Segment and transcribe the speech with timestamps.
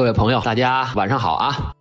[0.00, 1.74] 各位朋友，大家晚上好啊！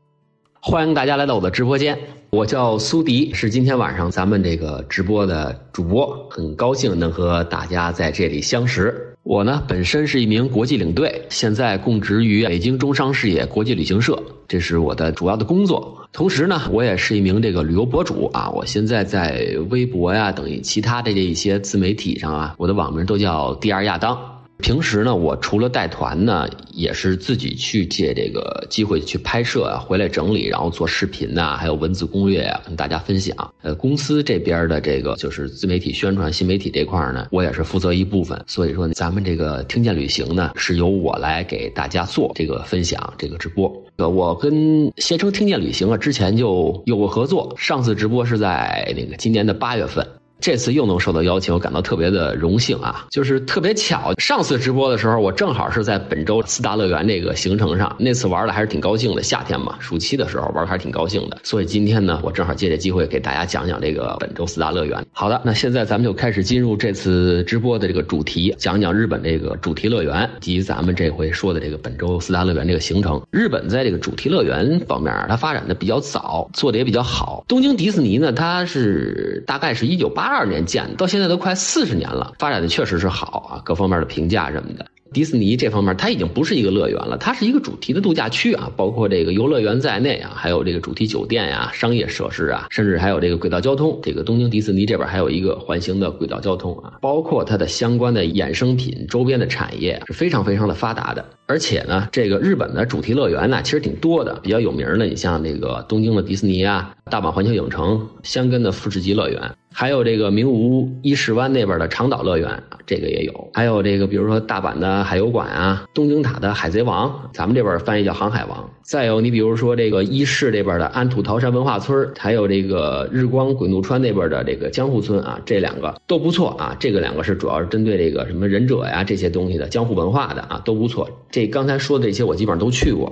[0.60, 1.98] 欢迎大家来到我的直播间，
[2.32, 9.16] 我叫苏迪，是今天晚上咱们这个直播的主播，很高兴能和大家在这里相识。
[9.24, 16.06] 我呢本身是一名国际领队，现在供职于北京中商事业国际旅行社，这是我的主要的工作。
[16.12, 24.20] 同时呢，我也是一名这个旅游博主啊，我现在在微博呀等于其他的这一些自媒体上啊，我的网名都叫第二亚当。
[24.62, 33.54] 平时呢，我除了带团呢，也是自己去借这个机会去拍摄啊，回来整理，然后做视频呐，还有文字攻略啊，跟大家分享。
[33.62, 38.38] 呃，公司这边的这个就是自媒体宣传、新媒体这块呢，我也是负责一部分。
[38.48, 43.74] 所以说，咱们这个听见旅行呢，是由我来给大家做这个分享、这个直播。
[43.96, 50.06] 呃，我跟携程听见旅行啊，之前就有过合作，上次直播是在那个今年的八月份。
[50.42, 53.06] 这次又能受到邀请，我感到特别的荣幸啊！
[53.10, 59.22] 就是特别巧，上次直播的时候，我正好是在本周四大乐园这个行程上，那次玩的还是挺高兴的。
[59.22, 61.38] 夏天嘛，暑期的时候玩的还是挺高兴的。
[61.44, 65.06] 所以今天呢，我正好借这机会给大家讲讲这个本周四大乐园。
[65.12, 73.22] 好的，那现在咱们就开始进入这次直播的这个主题，讲讲日本这个主题乐园及咱们这回说的这个本周四大乐园这个行程。
[73.30, 77.44] 日本在这个主题乐园方面，它发展的比较早，做的也比较好。
[77.46, 80.29] 东京迪士尼呢，它是大概是一九八。
[80.30, 84.86] 二年建的，到现在都快四十年了，发展的确实是好啊，各方面的评价什么的。
[85.12, 94.00] 迪士尼这方面，它已经不是一个乐园了，它是一个主题的度假区啊，包括这个游乐园在内啊，还有这个主题酒店呀、商业设施啊，甚至还有这个轨道交通。
[94.04, 101.26] 这个东京迪士尼这边还有一个环形的轨道交通啊，包括它的相关的衍生品、周边的产业是非常非常的发达的。
[101.48, 109.42] 而且呢，这个日本的主题乐园呢，其实挺多的，比较有名的，你像这个东京的迪士尼啊，大阪环球影城、香根的富士急乐园，
[109.74, 115.00] 还有这个名古屋伊势湾那边的长岛乐园，这个也有，还有这个比如说大阪的。
[115.10, 118.70] 海游馆啊，东京塔的海贼王，咱们这边翻译叫航海王。
[118.84, 126.76] 再有你比如说这个伊势这边的安土桃山文化村，还有这个日光鬼怒川那边的这个江户村啊，这两个都不错啊。
[126.80, 131.10] 这个两个是主要是针对这个什么忍者呀这些东西的江户文化的啊，都不错。
[131.32, 133.12] 这刚才说的这些我基本上都去过。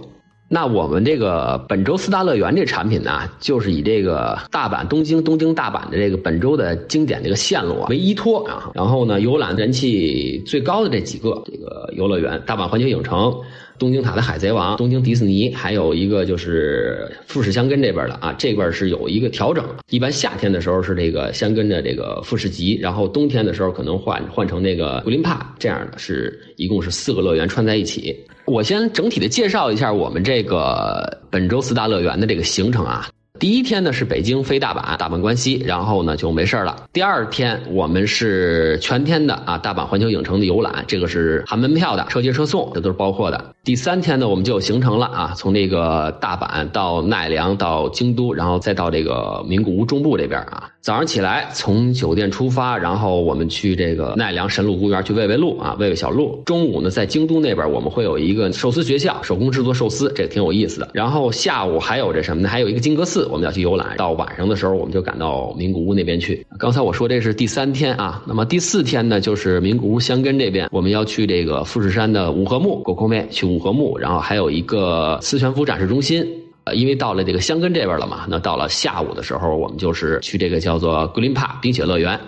[0.49, 13.35] 那我们这个本周四大乐园这产品呢，就是以这个大阪、东京、东京、大阪的这个本周的经典这个线路为依托啊，然后呢，游览人气最高的这几个这个游乐园，大阪环球影城。
[13.79, 19.63] 东京塔的海贼王、东京迪士尼，还有一个就是富士箱根这边的啊，这边是有一个调整。
[19.89, 28.15] 一般夏天的时候是这个箱根的这个富士急，然后冬天的时候可能换换成那个古林帕这样的，是一共是四个乐园串在一起。
[28.45, 33.07] 我先整体的介绍一下我们这个本周四大乐园的这个行程啊。
[33.39, 36.75] 第一天呢是北京飞大阪，大阪关西，然后呢就没事了。
[36.91, 43.53] 第二天我们是全天的啊，大阪环球影城的游览，这个是含门票的，车接车送，这都是包括的。
[43.63, 50.69] 第三天呢我们就有行程了啊，从这个大阪到奈良到京都，然后再到这个名古屋中部这边啊。
[50.81, 56.41] 早上起来从酒店出发，然后我们去这个奈良神鹿公园去喂喂鹿啊，喂喂小鹿。
[56.45, 60.89] 中午呢在京都那边我们会有一个寿司学校，手工制作寿司，这挺有意思的。
[60.93, 62.47] 然后下午还有这什么呢？
[62.47, 63.27] 还有一个金阁寺。
[63.29, 66.45] 我们要去游览，到晚上的时候，我们就赶到名古屋那边去。
[66.57, 76.25] 刚才我说这是第三天啊，那么第四天呢，就是名古屋箱根这边，我们要去这个富士山的五合目，狗空妹去五合目，然后还有一个四全福展示中心。
[76.67, 82.19] 呃，因为到了这个箱根这边了嘛，那到了下午的时候，我们就是去这个叫做格林帕冰雪乐园。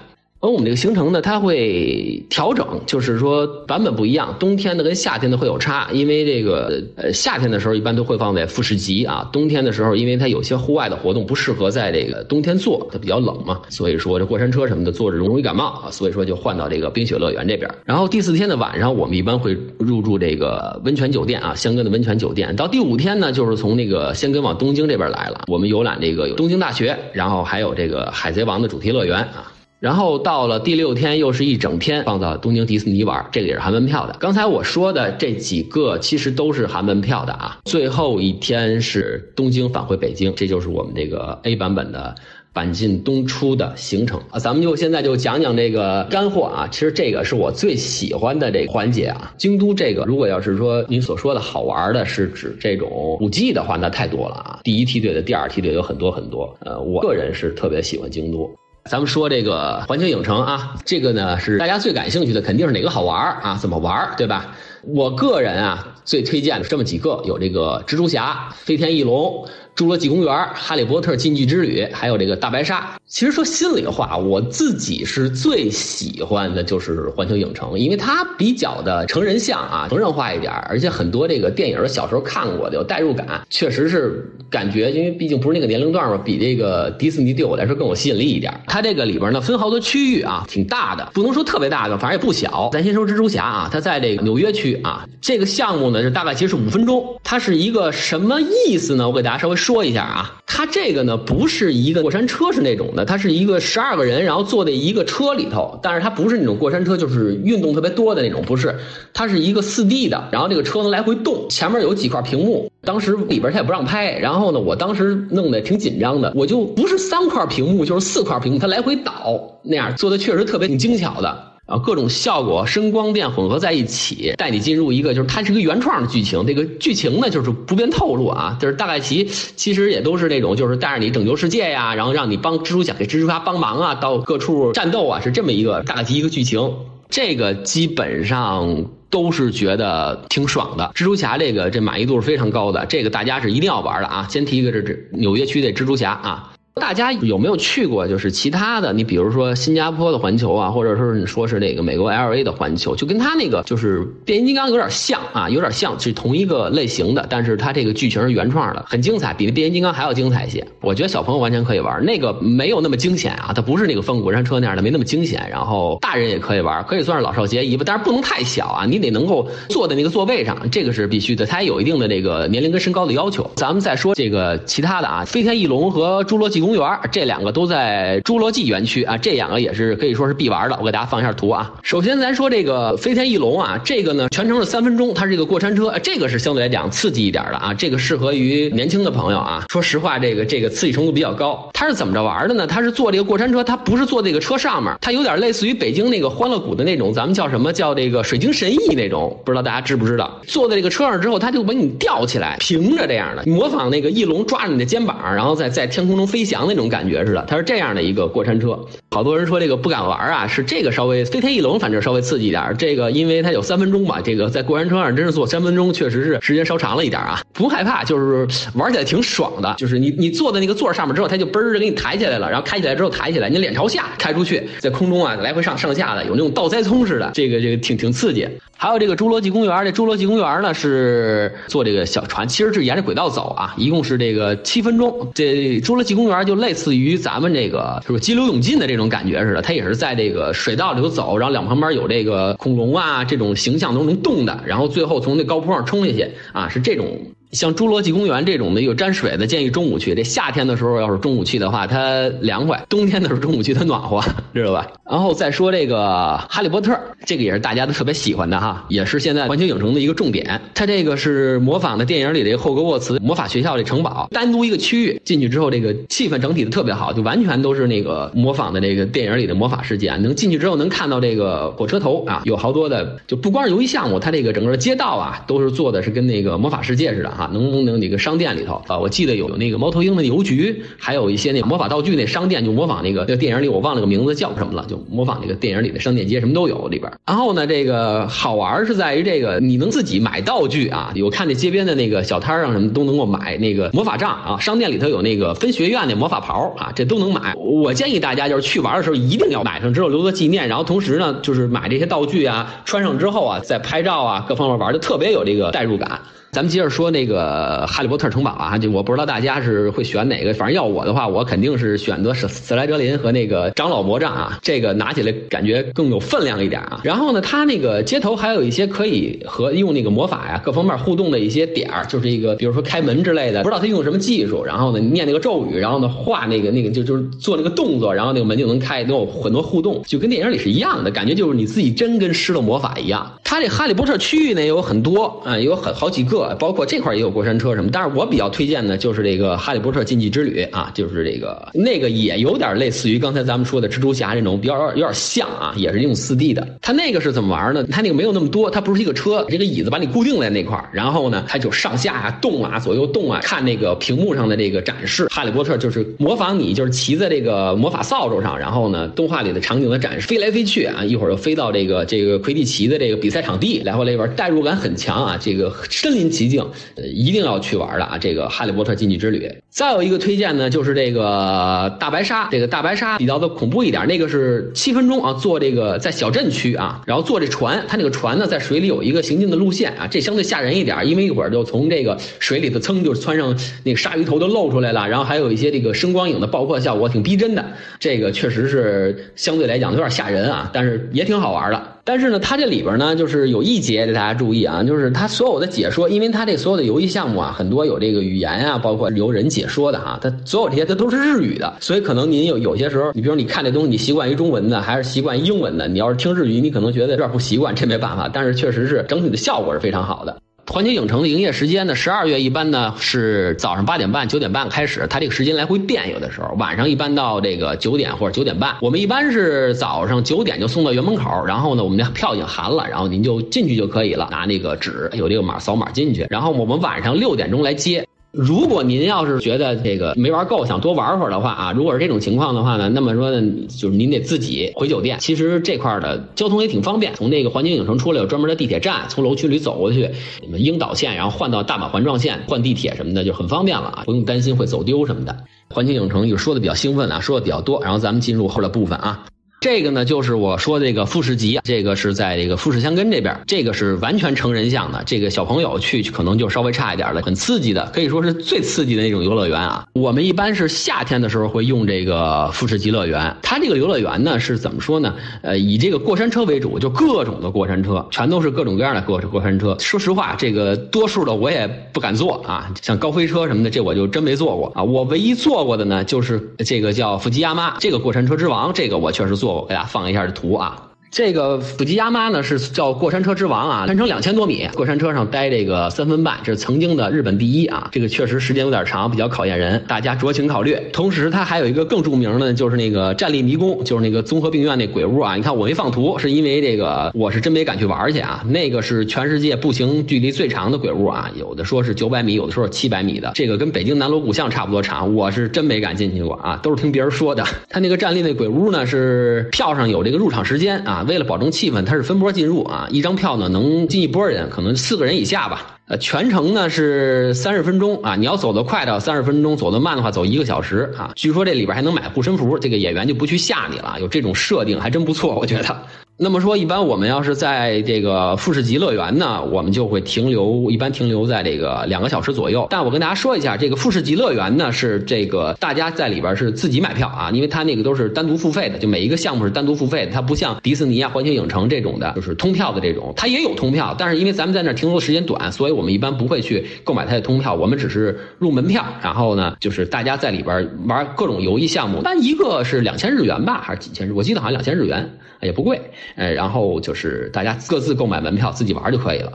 [0.42, 17.70] 而我们这个行程呢，它会调整，就是说版本不一样，冬天的跟夏天的会有差，因为这个呃夏天的时候一般都会放在富士急啊，冬天的时候因为它有些户外的活动不适合在这个冬天做，它比较冷嘛，所以说这过山车什么的坐着容易感冒啊，所以说就换到这个冰雪乐园这边。
[17.84, 22.56] 然后第四天的晚上，我们一般会入住这个温泉酒店啊，香根的温泉酒店。
[22.56, 29.49] 到第五天呢，就是从那个香根往东京这边来了，我们游览这个东京大学，然后还有这个海贼王的主题乐园啊。
[29.80, 34.14] 然后到了第六天，又是一整天放到东京迪士尼玩，这个也是含门票的。
[34.20, 37.58] 刚才我说的这几个其实都是含门票的啊。
[37.64, 42.14] 最后一天是东京返回北京，这就是我们这个 A 版本的
[42.54, 44.38] 阪进东出的行程啊。
[44.38, 46.68] 咱们就现在就讲讲这个干货啊。
[46.70, 49.34] 其实这个是我最喜欢的这个环节啊。
[49.38, 54.60] 京都这个，如果要是说您所说的好玩的，是指这种古迹的话，那太多了啊。
[54.62, 56.54] 第一梯队的、第二梯队有很多很多。
[56.66, 58.54] 呃，我个人是特别喜欢京都。
[58.90, 63.56] 咱们说这个环球影城啊，这个呢是大家最感兴趣的，肯定是哪个好玩啊？
[63.62, 64.48] 怎么玩，对吧？
[64.82, 72.99] 我个人啊最推荐的这么几个，有这个蜘蛛侠、飞天翼龙、侏罗纪公园、哈利波特禁忌之旅，还有这个大白鲨。
[73.10, 88.54] 其实说心里话，我自己是最喜欢的就是环球影城，因为它比较的成人像啊，成人化一点，而且很多这个电影小时候看过的有代入感，确实是感觉，因为毕竟不是那个年龄段嘛，比这个迪士尼对我来说更有吸引力一点。
[88.68, 92.70] 它这个里边呢分好多区域啊，挺大的，不能说特别大的，反正也不小。
[92.72, 99.10] 咱先说蜘蛛侠啊，它在这个纽约区啊，这个项目呢是大概其实是五分钟，它是一个什么意思呢？
[99.10, 102.99] 我给大家稍微说一下啊，它这个呢不是一个过山车是那种的。
[103.06, 108.76] 它是一个十二个人，然后坐在一个车里头，但是它不是那种过山车，就是运动特别多的那种，不是，
[109.14, 121.49] 它是一个四 D 的，然后这个车能来回动，前面有几块屏幕，当时里边它也不让拍，然后呢，我当时弄得挺紧张的，我就不是三块屏幕，就是四块屏幕，它来回倒那样做的确实特别挺精巧的。
[121.70, 126.44] 啊，各种效果、声光电混合在一起，带你进入一个就是它是一个原创的剧情。
[126.46, 129.24] 这个剧情呢，就是不便透露啊，就是大概其
[129.56, 136.74] 其实也都是那种，就是带着你拯救世界呀，然后让你帮蜘蛛侠给蜘蛛侠帮忙啊，到各处战斗啊，是这么一个大概其一个剧情。
[137.10, 140.92] 这个基本上都是觉得挺爽的。
[140.94, 144.28] 蜘蛛侠这个这满意度是非常高的，这个大家是一定要玩的啊。
[144.30, 146.52] 先提一个，这这纽约区的蜘蛛侠啊。
[146.80, 148.08] 大家有没有去过？
[148.08, 160.66] 就是其他的，你比如说新加坡的环球啊，或者说你说是那个美国 L A 的环球，就跟他那个就是变形金刚有点像啊，有点像，是同一个类型的，但是它这个剧情是原创的，很精彩，比变形金刚还要精彩一些。
[160.82, 165.46] 我觉得小朋友完全可以玩，那个没有那么惊险啊，它不是那个风过山车那样的，没那么惊险。
[165.52, 173.50] 然后大人也可以玩，可以算是老少皆宜吧，但是不能太小啊，你得能够坐在那个座位上，这个是必须的，它也有一定的这个年龄跟身高的要求。
[173.56, 177.50] 咱们再说这个其他的啊，飞天翼龙和侏罗纪公公园这两个。
[177.52, 180.78] 都在侏罗纪园区啊，这两个也是可以说是必玩的。
[180.80, 181.74] 我给大家放一下图啊。
[181.82, 187.74] 首先咱说这个飞天翼龙啊，这个呢全程是三分钟，它是一个过山车，这个是相对来讲刺激一点的啊。
[187.74, 189.66] 这个适合于年轻的朋友啊。
[189.70, 191.70] 说实话，这个这个刺激程度比较高。
[191.74, 192.68] 它是怎么着玩的呢？
[192.68, 200.40] 它是坐这个过山车，它不是坐这个车上面，它有点类似于北京那个欢乐谷的那种，咱们叫什么叫这个水晶神翼那种，不知道大家知不知道？
[200.46, 207.46] 坐在这个车上之后，它就把你吊起来，平着这样的，模仿那个翼龙抓着你的肩膀，然后在在天空中飞翔那种感觉似的。
[207.48, 208.78] 它是这样的一个过山车，
[209.12, 212.76] 好多人说这个不敢玩啊，是这个稍微飞天翼龙，反正稍微刺激一点。
[212.78, 217.40] 这个因为它有三分钟吧，这个在过山车上真是坐三分钟，确实是时间稍长了一点啊。
[217.54, 219.76] 不害怕，就是玩起来挺爽的。
[219.78, 228.48] 就是你你坐在那个座上面之后，它就嘣儿的给你抬起来了，然后开起来之后抬起来，你脸朝下开出去，在空中啊来回上上下的，有那种倒栽葱似的，这个这个挺挺刺激。
[228.82, 235.30] 还有这个侏罗纪公园，这侏罗纪公园呢是坐这个小船，其实是沿着轨道走啊，一共是这个七分钟。
[235.36, 247.06] 这侏罗纪公园就类似于咱们这个是不是激流勇进的这种感觉似的，它也是在这个水道里头走，然后两旁边有这个恐龙啊这种形象都能动的，然后最后从那高坡上冲下去啊，是这种。
[247.52, 250.14] 像侏罗纪公园这种的有沾水的，建议中午去。
[250.14, 254.22] 这夏天的时候要是中午去的话，它凉快；冬天的时候中午去它暖和，
[254.54, 254.88] 知道吧？
[255.10, 260.62] 然后再说这个哈利波特，这个也是大家都特别喜欢的哈，也是现在环球影城的一个重点。
[260.76, 270.16] 它这个是模仿的电影里的霍格沃茨魔法学校这城堡，单独一个区域进去之后，这个气氛整体的特别好，就完全都是那个模仿的这个电影里的魔法世界。
[270.18, 277.39] 能进去之后能看到这个火车头啊，有好多的，就不光是游戏项目，它这个整个街道啊都是做的是跟那个魔法世界似的。
[277.40, 287.10] 啊，能能那个商店里头啊，我记得有那个猫头鹰的邮局，还有一些那魔法道具那商店，就模仿那个那个电影里我忘了个名字叫什么了，就模仿那个电影里的商店街，什么都有里边。
[287.26, 297.54] 然后呢，这个好玩是在于这个你能自己买道具啊，我看那街边的那个小摊上什么都能够买那个魔法杖啊，商店里头有那个分学院的魔法袍啊，这都能买。
[297.56, 306.20] 我建议大家就是去玩的时候一定要买上之后留作纪念，然后同时呢就是买这些道具啊，穿上之后啊再拍照啊，各方面玩的特别有这个代入感。
[306.52, 317.02] 咱们接着说那个哈利波特城堡啊，就我不知道大家是会选哪个，反正要我的话，我肯定是选择史斯莱哲林和那个长老魔杖啊，这个拿起来感觉更有分量一点啊。
[317.04, 333.32] 然后呢，它那个街头还有一些可以和用那个魔法呀各方面互动的一些点儿，就是一个比如说开门之类的，不知道他用什么技术，然后呢念那个咒语，然后呢画那个那个就就是做那个动作，然后那个门就能开，能有很多互动，就跟电影里是一样的感觉，就是你自己真跟施了魔法一样。
[333.44, 336.39] 它这哈利波特区域呢有很多啊，有很好几个。
[336.60, 346.68] 包括这块也有过山车什么，但是我比较推荐的就是这个《哈利波特禁忌之旅》啊，就是这个那个也有点类似于刚才咱们说的蜘蛛侠这种，比较有点像啊，也是用四 D 的。
[346.82, 347.84] 它那个是怎么玩呢？
[347.92, 355.28] 它那个没有那么多，它不是一个车，这个椅子把你固定在那块，然后呢，它就上下啊动啊，左右动啊，看那个屏幕上的这个展示。
[355.30, 366.29] 哈利波特就是模仿你，就是骑在这个魔法扫帚上，然后呢，动画里的场景的展示，飞来飞去啊，一会儿又飞到这个这个魁地奇的这个比赛场地来回来玩，代入感很强啊，这个身临。
[366.30, 368.18] 奇境，呃，一定要去玩的啊！
[368.18, 369.46] 这个《哈利波特禁忌之旅》。
[369.72, 372.50] 再有一个推荐呢，就是这个大白鲨。
[372.52, 387.64] 这个大白鲨比较的恐怖一点，那个是七分钟啊，坐这个在小镇区啊，然后坐这船，它那个船呢在水里有一个行进的路线啊，这相对吓人一点，因为一会儿就从这个水里头噌就窜上那个鲨鱼头都露出来了，然后还有一些这个声光影的爆破效果，挺逼真的。
[388.00, 391.82] 这个确实是相对来讲有点吓人啊，但是也挺好玩的。
[392.04, 410.38] 但是呢，它这里边呢，就是有一节大家注意啊，就是它所有的解说，因为它这所有的游戏项目啊，很多有这个语言啊，包括由人解解说的哈，它所有这些它都是日语的，所以可能您有有些时候，你比如你看这东西，你习惯于中文的，还是习惯英文的，你要是听日语，你可能觉得有点不习惯，这没办法，但是确实是整体的效果是非常好的。
[410.72, 418.76] 环球影城的营业时间呢，十二月一般呢是早上八点半、九点半开始，它这个时间来回变，有的时候晚上一般到这个九点或者九点半。
[418.82, 428.06] 我们一般是早上九点就送到园门口，然后呢，我们的票已经含了，然后您就进去就可以了，拿那个纸有这个码扫码进去，然后我们晚上六点钟来接。
[428.32, 435.18] 如果您要是觉得这个没玩够，想多玩会儿的话啊，如果是这种情况的话呢，那么说呢，就是您得自己回酒店。
[435.20, 440.12] 其实这块儿的交通也挺方便，从那个环球影城出来有专门的地铁站，从楼区里走过去，
[440.44, 445.36] 你们樱岛线，然后换到大阪环状线，换地铁什么的就很方便了啊，不用担心会走丢什么的。
[445.72, 449.26] 环球影城就说的比较兴奋啊，说的比较多，然后咱们进入后的部分啊。
[449.60, 459.86] 这个呢，就是我说这个富士急，这个是在这个富士箱根这边，这个是完全成人向的，这个小朋友去可能就稍微差一点了，很刺激的，可以说是最刺激的那种游乐园啊。
[459.92, 465.14] 我们一般是夏天的时候会用这个富士急乐园，它这个游乐园呢是怎么说呢？
[465.42, 469.76] 呃，以这个过山车为主，就各种的过山车，全都是各种各样的过过山车。
[469.78, 474.82] 说实话，这个多数的我也不敢坐啊，像高飞车什么的，这我就真没坐过啊。
[474.82, 479.49] 我唯一坐过的呢，就是这个叫富吉亚妈，这个过山车之王，这个我确实坐。
[479.54, 480.89] 我给大家放一下这图啊。
[481.12, 487.90] 这个富吉亚妈呢是叫过山车之王啊，全程两千多米，过山车上待这个三分半，这是曾经的日本第一啊。
[487.92, 490.78] 这个确实时间有点长，比较考验人，大家酌情考虑。
[490.94, 495.36] 同时，它还有一个更著名的，就是那个站立迷宫，就是那个综合病院那鬼屋啊。
[495.36, 498.44] 你看我没放图，是因为这个我是真没敢去玩去啊。
[498.48, 505.16] 那个是全世界步行距离最长的鬼屋啊，有的说是九百米，有的说是七百米的，这个跟北京南锣鼓巷差不多长。
[505.16, 507.44] 我是真没敢进去过啊，都是听别人说的。
[507.68, 510.99] 他那个站立那鬼屋呢，是票上有这个入场时间啊。
[511.04, 515.78] 为了保证气氛，它是分波进入啊，一张票呢能进一波人，可能四个人以下吧。
[515.88, 521.12] 呃，全程呢是三十分钟啊，你要走得快的三十分钟，走得慢的话走一个小时啊。
[521.16, 525.78] 据说这里边还能买护身符，这个演员就不去吓你了，有这种设定还真不错，我觉得。
[526.22, 532.68] 那么说，一般我们要是在这个富士吉乐园呢，我们就会停留，一般停留在这个两个小时左右。
[532.70, 554.12] 但我跟大家说一下，这个富士吉乐园呢是这个大家在里边是自己买票啊，因为它那个都是单独付费的，就每一个项目是单独付费的，它不像迪士尼啊、环球影城这种的，就是通票的这种，它也有通票，但是因为咱们在那停留的时间短，所以我们一般不会去购买它的通票，我们只是入门票，然后呢，就是大家在里边玩各种游艺项目，一般一个是两千日元吧，还是几千日？
[554.12, 555.10] 我记得好像两千日元，
[555.40, 555.80] 也不贵。
[556.16, 559.32] 呃，然后就是大家各自购买门票，自己玩就可以了。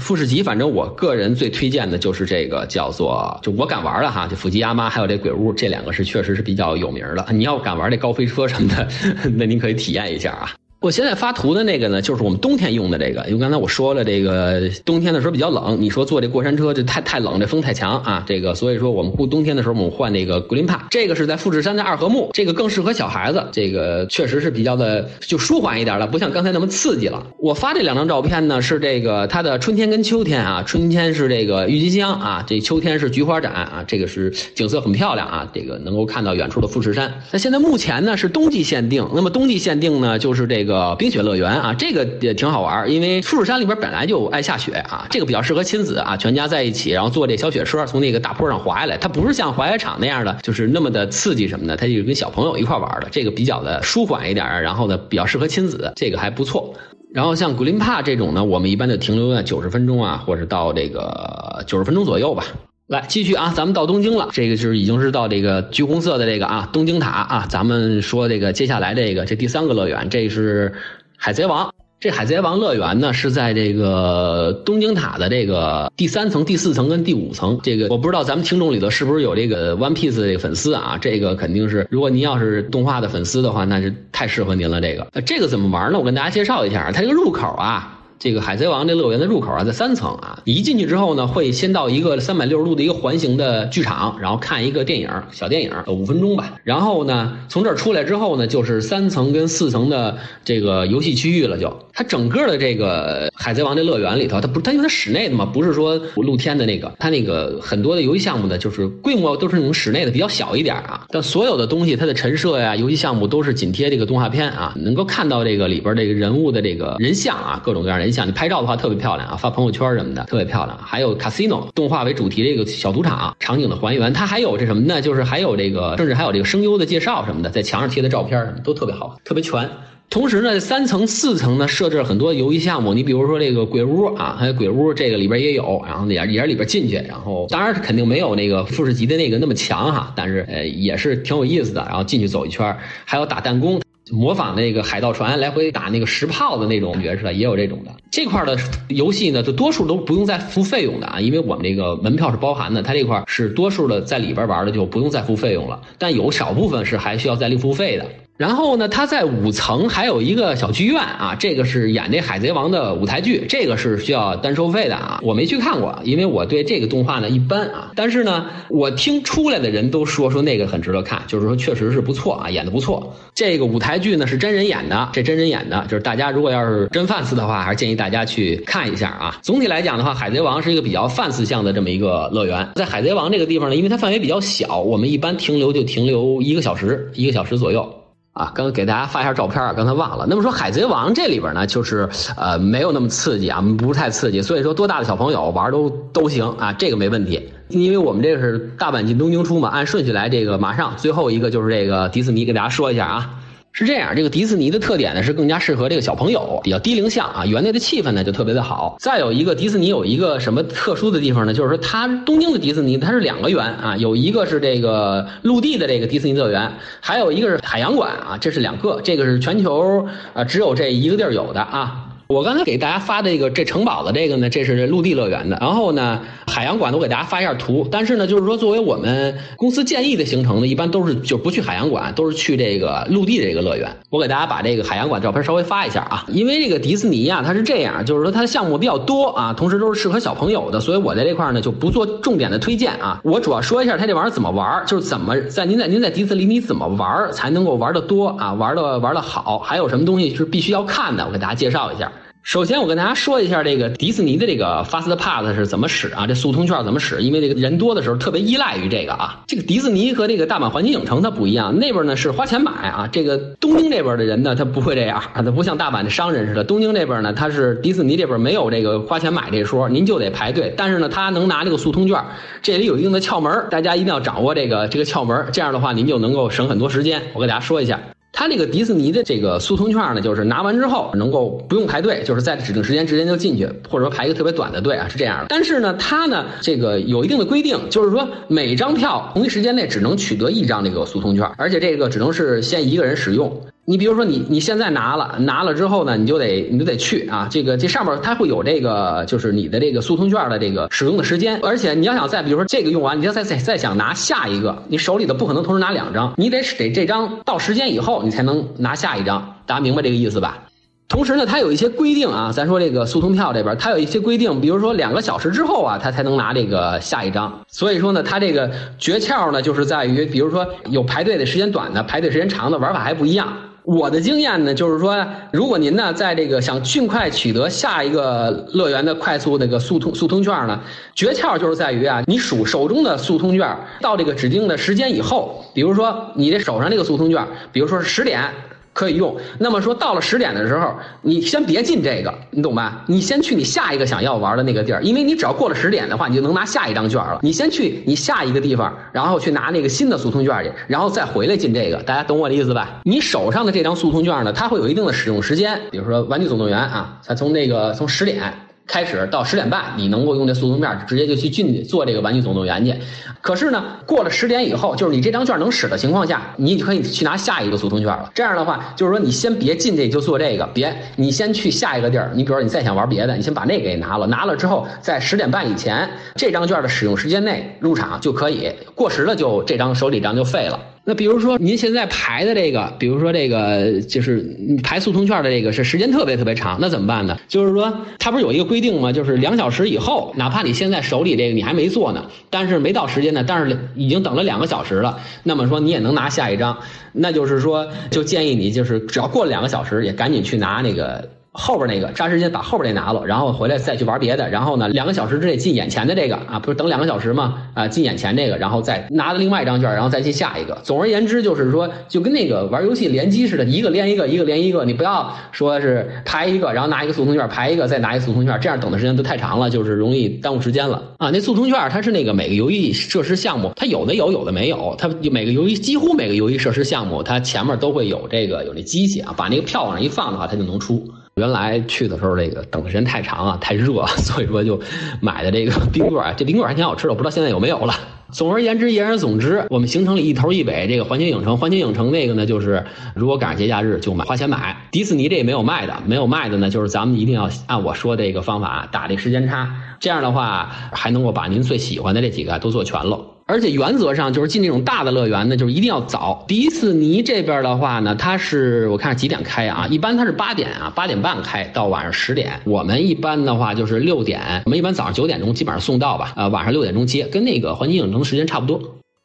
[0.00, 7.26] 富士急，反正我个人最推荐的就是这个叫做，就我敢玩的哈，就富吉亚妈还有这鬼屋，这两个是确实是比较有名的。
[7.30, 8.88] 你要敢玩这高飞车什么的，
[9.36, 10.50] 那您可以体验一下啊。
[10.82, 27.24] 我现在发图的那个呢，就是我们冬天用的这个，因为刚才我说了，这个冬天的时候比较冷，你说坐这过山车这太太冷，这风太强啊，这个所以说我们过冬天的时候我们换那个格林帕，这个是在富士山的二合目，这个更适合小孩子，这个确实是比较的就舒缓一点了，不像刚才那么刺激了。
[27.38, 37.22] 我发这两张照片呢，是这个它的春天跟秋天啊，春天是这个郁金香啊，这秋天是菊花展啊，这个是景色很漂亮啊，这个能够看到远处的富士山。
[37.30, 40.71] 那现在目前呢是冬季限定，那么冬季限定呢就是这个。
[40.72, 56.74] 个冰雪乐园啊，这个也挺好玩，因为富士山里边本来就爱下雪啊，这个比较适合亲子啊，全家在一起，然后坐这小雪车从那个大坡上滑下来，它不是像滑雪场那样的，就是那么的刺激什么的，它就是跟小朋友一块玩的，这个比较的舒缓一点，然后呢比较适合亲子，这个还不错。
[57.12, 62.44] 然后像古林帕这种呢，我们一般就停留在九十分钟啊，或者到这个九十分钟左右吧。
[62.92, 67.46] 来继续啊，咱们到东京了，这个就是已经是到这个橘红色的这个啊东京塔啊。
[67.48, 70.70] 咱们说这个接下来这个这第三个乐园，这是
[71.16, 71.72] 海贼王。
[71.98, 77.58] 这海贼王乐园呢是在这个东京塔的这个第三层、第四层跟第五层。
[77.62, 80.98] 这个我不知道咱们听众里头是不是有这个 One Piece 这个粉丝啊？
[81.00, 84.82] 这个肯定是，如果您要是动画的粉丝的话，那是太适合您了。
[84.82, 85.98] 这个，这个怎么玩呢？
[85.98, 88.00] 我跟大家介绍一下，它这个入口啊。
[88.22, 90.40] 这个海贼王这乐园的入口啊，在三层啊。
[90.44, 96.54] 一进去之后呢，会先到一个三百六十度的一个环形的剧场，然后看一个电影，小电影，五分钟吧。
[96.62, 111.06] 然后呢，从这儿出来之后呢，就是三层跟四层的这个游戏区域了，就它整个的这个海贼王这乐园里头，它不它因为它室内的嘛，不是说露天的那个，它那个很多的游戏项目呢，就是规模都是那种室内的比较小一点啊。
[111.10, 118.26] 但所有的东西，它的陈设呀、游戏项目都是紧贴这个动画片啊，能够看到这个里边这个人物的这个人像啊，各种各样人像。
[118.26, 120.78] 你拍照的话特别漂亮啊，发朋友圈什么的特别漂亮。
[120.82, 125.02] 还有 casino 动画为主题这个小赌场场景的还原，它还有这什么呢？
[125.02, 129.68] 就是还有这个，甚至还有这个声优的介绍什么的，在墙上贴的照片什么都特别好，特别全。
[130.12, 132.92] 同时呢，三层、四层呢设置了很多游戏项目。
[132.92, 141.82] 你比如说这个鬼屋啊，还有鬼屋，这个里边也有，然后也也是里边进去，然后当然肯定没有那个富士级的那个那么强哈，但是呃也是挺有意思的。
[141.88, 142.76] 然后进去走一圈，
[143.06, 147.90] 还有打弹弓，模仿那个海盗船来回打那个石炮的那种角色，也有这种的。
[148.10, 148.54] 这块的
[148.88, 158.04] 游戏呢，就多数都不用再付费用的啊，因为我们这个门票是包含的，它这块是多数的在里边玩的就不用再付费用了，但有少部分是还需要再另付费的。
[158.38, 165.20] 然后呢，它在五层还有一个小剧院啊，这个是演这海贼王的舞台剧，这个是需要单收费的啊。
[165.22, 167.92] 我没去看过，因为我对这个动画呢一般啊。
[167.94, 173.14] 但是呢，我听出来的人都说说那个很值得看，就是说确实是不错啊，演的不错。
[173.32, 179.38] 这个舞台剧呢是真人演的，这真人演的，就是大家如果要是真 fans 的话，还是建议大家去看一下啊。
[179.42, 182.68] 总体来讲的话，海贼王是一个比较 fans 向的这么一个乐园。
[182.74, 188.01] 在海贼王这个地方呢，因为它范围比较小，我们一般停留就停留一个小时，一个小时左右。
[188.32, 190.26] 啊，刚给大家发一下照片，刚才忘了。
[190.26, 197.52] 那么说《海贼王》这里边呢，就是呃没有那么刺激啊，不是太刺激，所以说多大的小朋友玩都都行啊，这个没问题。
[197.68, 203.30] 因为我们这个是大阪进东京出嘛，按顺序来，这个马上最后一个就是这个迪士尼，给大家说一下啊。
[203.74, 208.98] 是这样，这个迪士尼的特点呢是更加适合这个小朋友，比较低龄向啊，园内的气氛呢就特别的好。
[209.00, 211.54] 再有一个，迪士尼有一个什么特殊的地方呢？
[211.54, 222.08] 就是说它东京的迪士尼它是两个园啊，有一个是这个陆地的这个迪士尼乐园，还有一个是海洋馆啊，这是两个，这个是全球啊只有这一个地儿有的啊。
[222.32, 225.58] 我刚才给大家发的这个这城堡的这个呢，这是陆地乐园的。
[225.60, 227.86] 然后呢，海洋馆我给大家发一下图。
[227.90, 233.88] 但是呢，就是说作为我们公司建议的行程呢，一般都是就不去海洋馆，都是去这个陆地的这个乐园。
[234.08, 243.20] 我给大家把这个海洋馆照片稍微发一下啊，因为这个迪士尼啊，它是这样，就是说它的项目比较多啊，同时都是适合小朋友的，所以我在这块呢就不做重点的推荐啊。
[243.22, 252.10] 我主要说一下它这玩意儿怎么玩，就是怎么在您在您在迪士尼你怎么玩才能够玩的多啊，玩的玩的好，还有什么东西是必须要看的，我给大家介绍一下。
[252.44, 256.26] 首先，我跟大家说一下这个迪士尼的这个 Fast Pass 是怎么使啊？
[256.26, 257.22] 这速通券怎么使？
[257.22, 259.40] 因为这个人多的时候特别依赖于这个啊。
[259.46, 263.08] 这个迪士尼和这个大阪环球影城它不一样，那边呢是花钱买啊。
[263.12, 266.64] 这个东京这边的人呢，他不会这样啊，他不像大阪的商人似的。
[266.64, 270.74] 东京这边呢，他是迪士尼这边没有这个花钱买这说，您就得排队。
[270.76, 272.20] 但是呢，他能拿这个速通券，
[272.60, 277.22] 这里有一定的窍门，大家一定要掌握这个这个窍门，这样的话您就能够省很多时间。
[277.34, 278.00] 我给大家说一下。
[278.32, 285.46] 它这个迪士尼的这个速通券呢，就是拿完之后能够不用排队，就是在指定时间直接就进去，或者说排一个特别短的队啊，是这样的。
[285.50, 293.60] 但是呢，它呢这个有一定的规定，就是说每张票同一时间内只能取得一张这个速通券，而且这个只能是先一个人使用。
[293.84, 297.48] 你比如说，你你现在拿了，拿了之后呢，你就得你就得去啊。
[297.50, 301.58] 这个这上面它会有这个，就是你的这个速通券的这个使用的时间。
[301.64, 309.56] 而且你要想再比如说这个用完，你要再再再想拿下一个，你手里的不可能同时拿两张，你得得这张到时间以后，你才能拿下一张。
[309.66, 310.62] 大家明白这个意思吧？
[311.08, 317.60] 同时呢，它有一些规定啊，咱说这个速通票这边，它有一些规定，比如说两个小时之后啊，它才能拿这个下一张。
[317.66, 323.52] 所以说呢，它这个诀窍呢，就是在于，比如说有排队的时间短的，排队时间长的，玩法还不一样。
[323.84, 330.80] 我的经验呢，就是说，如果您呢在这个想尽快取得下一个乐园的快速那个速通速通券呢，
[331.14, 338.48] 诀窍就是在于啊，你数手中的速通券到这个指定的时间以后，比如说你这手上这个速通券，比如说是十点。
[338.92, 339.36] 可以用。
[339.58, 343.04] 那么说到了十点的时候，你先别进这个，你懂吧？
[343.06, 347.38] 你先去你下一个想要玩的那个地儿，因为你只要过了十点的话，你就能拿下一张券了。
[347.42, 351.96] 你先去你下一个地方，然后去拿那个新的速通券去，然后再回来进这个。
[352.02, 353.00] 大家懂我的意思吧？
[353.04, 355.80] 你手上的这张速通券呢，它会有一定的使用时间。
[355.90, 358.52] 比如说《玩具总动员》啊，它从那个从十点。
[358.92, 362.94] 开始到十点半，你能够用这速通片直接就去进做这个玩具总动员去。
[363.40, 368.30] 可是呢，过了十点以后，就是你这张券能使的情况下，你就可以去拿下一个速通券了。
[368.34, 372.30] 这样的话，就是说你先别进这就做这个，别你先去下一个地儿。
[372.34, 380.78] 你比如说你再想玩别的，你先把那个给拿了，拿了之后在十点半以前这张券的使用时间内入场就可以，过时了就这张手里这张就废了。
[381.04, 387.36] 那比如说您现在排的这个，比如说这个就是排速通券的这个是时间特别特别长，那怎么办呢？
[387.48, 389.12] 就是说它不是有一个规定吗？
[389.12, 396.78] 就是两小时以后，哪怕你现在手里这个你还没做呢，但是没到时间呢，但是已经等了两个小时了，那么说你也能拿下一张，
[397.12, 407.68] 那就是说就建议你就是只要过了两个小时，也赶紧去拿那个后边那个扎时间把后边那拿了，然后回来再去玩别的，然后呢两个小时之内进眼前的这个啊，不是等两个小时吗？
[407.74, 410.74] 啊，进眼前这个，然后再拿了另外一张券，然后再进下一个。
[410.82, 414.82] 总而言之，就是说就跟那个玩游戏联机似的，一个连一个，一个连一个。
[414.86, 421.30] 你不要说是排一个，然后拿一个速通券排一个，再拿一个速通券，这样等的时间都太长了，就是容易耽误时间了啊。
[421.30, 424.96] 那速通券它是那个每个游戏设施项目，它有的有，有的没有。
[424.98, 431.06] 它每个游戏几乎每个游戏设施项目，它前面都会有这个有那机器啊，把那个票往上一放的话，它就能出。
[431.36, 434.78] 原来去的时候，这个等的时间太长啊，太热， 所以说就
[435.20, 436.34] 买的这个冰棍儿。
[436.36, 437.94] 这冰棍儿还挺好吃的，我不知道现在有没有了。
[438.30, 444.88] 总而言之，言而总之，我们行程里一头一尾，这个环球影城，环球影城那个呢，就是如果赶上节假日就买，花钱买。
[444.90, 453.31] 迪士尼这也没有卖的，没有卖的呢，就是咱们一定要按我说这个方法打这时间差，这样的话还能够把您最喜欢的这几个都做全了。
[453.46, 456.44] 而且原则上就是进这种大的乐园呢，就是一定要早。
[456.48, 459.86] 迪士尼这边的话呢，它是我看几点开啊？
[459.90, 462.52] 一般它是八点啊，八点半开到晚上十点。
[462.64, 468.80] 我们一般的话就是六点，我们一般早上九点钟基本上送到吧，呃，晚上六点钟接，跟那个环球影城时间差不多。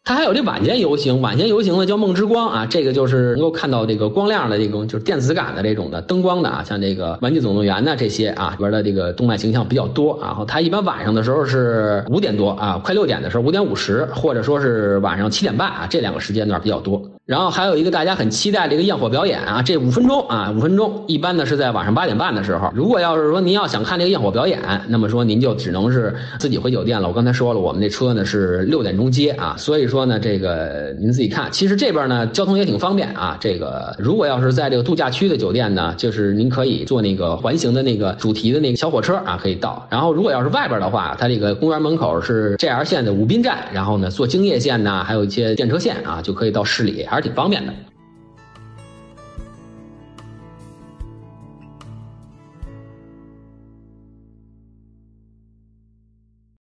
[0.08, 10.18] 它还有这晚间游行，晚间游行呢叫梦之光啊，这个就是能够看到这个光亮的这种，就是电子感的这种的灯光的啊，像这个玩具总动员呢这些啊里边的这个动漫形象比较多。
[10.22, 17.02] 然后它一般晚上的时候是五点多啊，快六点的时候五点五十，或者说是晚上七点半啊，这两个时间段比较多。
[17.28, 22.72] 然后还有一个大家很期待的一个焰火表演啊，这五分钟啊，五分钟，一般呢是在晚上八点半的时候。
[22.74, 27.06] 如果要是说您要想看这个焰火表演，那么说您就只能是自己回酒店了。
[27.06, 31.52] 我刚才说了，我们那车呢是六点钟接啊，所以说呢，这个您自己看。
[31.52, 33.36] 其实这边呢交通也挺方便啊。
[33.42, 39.86] 这个如果要是在这个度假区的酒店呢，就是您可以坐那个环形的那个主题的那个小火车啊，可以到。
[39.92, 47.06] 然后如果要是外边的话，它这个公园门口是 JR 线的武滨站，然后呢坐京叶线呐，还有一些电车线啊，就可以到市里。
[47.18, 47.74] 还是挺方便的。